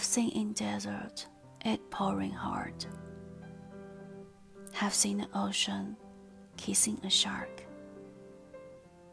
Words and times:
Have 0.00 0.06
seen 0.06 0.30
in 0.30 0.54
desert 0.54 1.26
it 1.62 1.90
pouring 1.90 2.30
hard. 2.30 2.86
Have 4.72 4.94
seen 4.94 5.18
the 5.18 5.28
ocean 5.34 5.94
kissing 6.56 6.98
a 7.04 7.10
shark. 7.10 7.66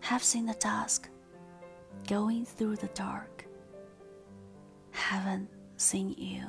Have 0.00 0.24
seen 0.24 0.46
the 0.46 0.54
dusk 0.54 1.10
going 2.08 2.46
through 2.46 2.76
the 2.76 2.88
dark. 2.94 3.44
Haven't 4.92 5.50
seen 5.76 6.14
you. 6.16 6.46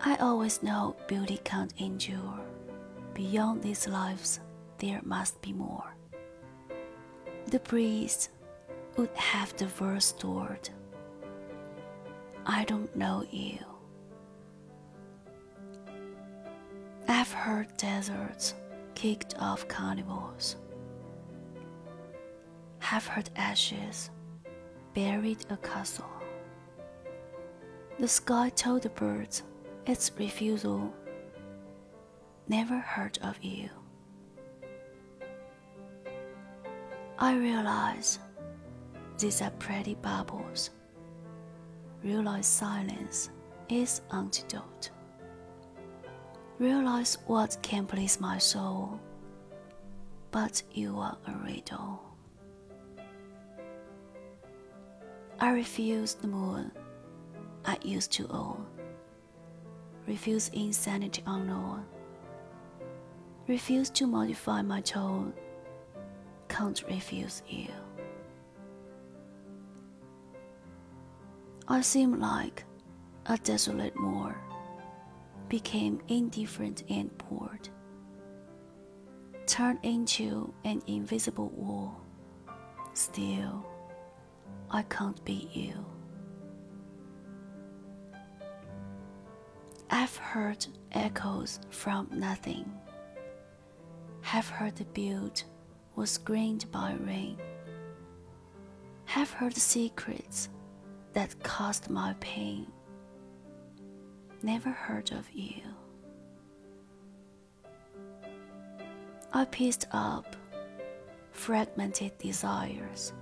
I 0.00 0.16
always 0.16 0.62
know 0.62 0.96
beauty 1.08 1.40
can't 1.44 1.74
endure. 1.78 2.40
Beyond 3.12 3.62
these 3.62 3.86
lives, 3.86 4.40
there 4.78 5.02
must 5.04 5.42
be 5.42 5.52
more. 5.52 5.94
The 7.48 7.60
priest 7.60 8.30
would 8.96 9.14
have 9.14 9.54
the 9.58 9.66
verse 9.66 10.06
stored. 10.06 10.70
I 12.44 12.64
don't 12.64 12.94
know 12.96 13.24
you. 13.30 13.58
I've 17.08 17.32
heard 17.32 17.76
deserts 17.76 18.54
kicked 18.94 19.34
off 19.38 19.68
carnivals. 19.68 20.56
Have 22.80 23.06
heard 23.06 23.30
ashes 23.36 24.10
buried 24.94 25.44
a 25.50 25.56
castle. 25.56 26.10
The 27.98 28.08
sky 28.08 28.48
told 28.50 28.82
the 28.82 28.88
birds 28.90 29.42
its 29.86 30.10
refusal. 30.18 30.92
Never 32.48 32.78
heard 32.78 33.18
of 33.22 33.42
you. 33.42 33.68
I 37.18 37.36
realize 37.36 38.18
these 39.18 39.40
are 39.42 39.50
pretty 39.52 39.94
bubbles. 39.94 40.70
Realize 42.04 42.46
silence 42.46 43.30
is 43.68 44.02
antidote. 44.12 44.90
Realize 46.58 47.18
what 47.26 47.56
can 47.62 47.86
please 47.86 48.20
my 48.20 48.38
soul, 48.38 49.00
but 50.30 50.62
you 50.72 50.98
are 50.98 51.16
a 51.26 51.32
riddle. 51.44 52.00
I 55.38 55.50
refuse 55.50 56.14
the 56.14 56.28
moon 56.28 56.72
I 57.64 57.78
used 57.82 58.12
to 58.12 58.26
own. 58.28 58.66
Refuse 60.06 60.48
insanity 60.48 61.22
unknown. 61.26 61.84
Refuse 63.46 63.90
to 63.90 64.06
modify 64.06 64.62
my 64.62 64.80
tone. 64.80 65.32
Can't 66.48 66.82
refuse 66.88 67.42
you. 67.48 67.68
I 71.68 71.80
seem 71.80 72.18
like 72.18 72.64
a 73.26 73.38
desolate 73.38 73.96
moor, 73.96 74.36
became 75.48 76.00
indifferent 76.08 76.82
and 76.90 77.10
bored, 77.18 77.68
turned 79.46 79.78
into 79.82 80.52
an 80.64 80.82
invisible 80.86 81.50
wall. 81.50 82.00
Still, 82.94 83.64
I 84.70 84.82
can't 84.82 85.24
be 85.24 85.48
you. 85.52 85.72
I've 89.88 90.16
heard 90.16 90.66
echoes 90.92 91.60
from 91.70 92.08
nothing. 92.12 92.70
Have 94.22 94.48
heard 94.48 94.76
the 94.76 94.84
build 94.86 95.44
was 95.94 96.10
screened 96.10 96.70
by 96.72 96.94
rain. 96.94 97.36
Have 99.04 99.30
heard 99.30 99.54
secrets 99.54 100.48
that 101.12 101.42
caused 101.42 101.90
my 101.90 102.14
pain. 102.20 102.66
Never 104.42 104.70
heard 104.70 105.12
of 105.12 105.30
you. 105.32 105.62
I 109.32 109.44
pieced 109.46 109.86
up 109.92 110.36
fragmented 111.30 112.16
desires. 112.18 113.12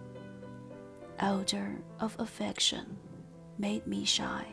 Odor 1.20 1.76
of 2.00 2.16
affection 2.18 2.96
made 3.58 3.86
me 3.86 4.04
shy. 4.04 4.44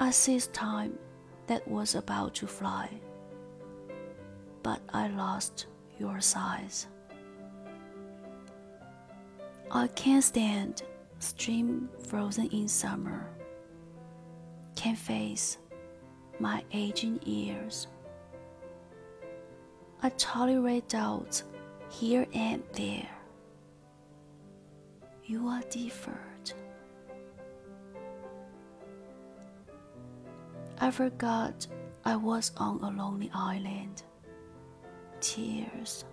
I 0.00 0.10
seized 0.10 0.54
time 0.54 0.98
that 1.46 1.66
was 1.68 1.94
about 1.94 2.34
to 2.36 2.46
fly, 2.46 2.88
but 4.62 4.80
I 4.92 5.08
lost 5.08 5.66
your 5.98 6.20
size. 6.20 6.86
I 9.70 9.86
can't 9.88 10.24
stand 10.24 10.82
stream 11.20 11.88
frozen 12.08 12.46
in 12.46 12.66
summer, 12.66 13.30
can't 14.74 14.98
face 14.98 15.58
my 16.38 16.64
aging 16.72 17.20
years. 17.22 17.86
I 20.02 20.08
tolerate 20.10 20.88
doubts 20.88 21.44
here 21.90 22.26
and 22.32 22.62
there. 22.72 23.08
You 25.26 25.46
are 25.48 25.62
different. 25.70 26.54
I 30.80 30.90
forgot 30.90 31.66
I 32.04 32.16
was 32.16 32.52
on 32.56 32.82
a 32.82 32.90
lonely 32.90 33.30
island. 33.34 34.02
Tears 35.20 36.06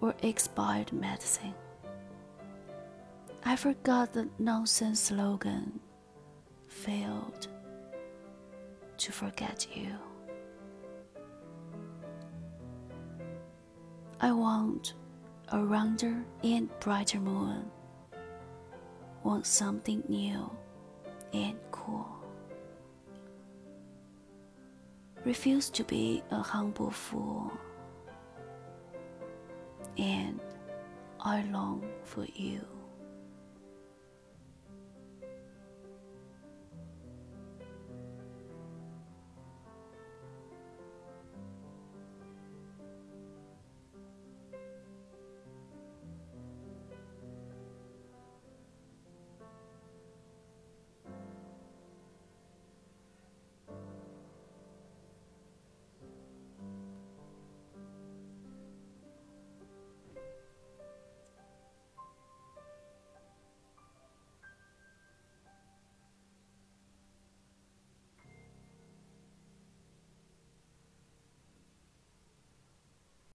were 0.00 0.14
expired 0.22 0.92
medicine. 0.92 1.54
I 3.44 3.56
forgot 3.56 4.12
the 4.12 4.28
nonsense 4.38 5.00
slogan. 5.00 5.80
Failed 6.68 7.48
to 8.98 9.12
forget 9.12 9.66
you. 9.74 9.94
I 14.20 14.32
want 14.32 14.94
a 15.48 15.62
rounder 15.64 16.24
and 16.42 16.68
brighter 16.80 17.20
moon. 17.20 17.70
Want 19.22 19.46
something 19.46 20.02
new 20.08 20.50
and 21.32 21.56
cool 21.70 22.24
refuse 25.24 25.70
to 25.70 25.84
be 25.84 26.22
a 26.30 26.40
humble 26.40 26.90
fool. 26.90 27.50
And 29.96 30.40
I 31.20 31.42
long 31.44 31.82
for 32.04 32.26
you. 32.34 32.73